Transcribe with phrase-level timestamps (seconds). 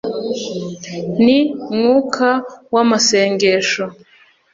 [1.23, 1.37] nu
[1.77, 2.29] mwuka
[2.73, 3.83] wa masengesho